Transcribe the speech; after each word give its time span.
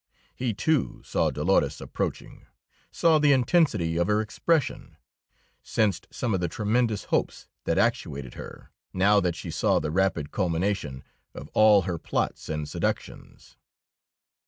He, 0.33 0.55
too, 0.55 1.03
saw 1.05 1.29
Dolores 1.29 1.79
approaching; 1.79 2.47
saw 2.89 3.19
the 3.19 3.37
tensity 3.43 3.97
of 3.97 4.07
her 4.07 4.19
expression; 4.19 4.97
sensed 5.61 6.07
some 6.09 6.33
of 6.33 6.39
the 6.39 6.47
tremendous 6.47 7.03
hopes 7.13 7.45
that 7.65 7.77
actuated 7.77 8.33
her, 8.33 8.71
now 8.93 9.19
that 9.19 9.35
she 9.35 9.51
saw 9.51 9.77
the 9.77 9.91
rapid 9.91 10.31
culmination 10.31 11.03
of 11.35 11.49
all 11.53 11.83
her 11.83 11.99
plots 11.99 12.49
and 12.49 12.67
seductions. 12.67 13.57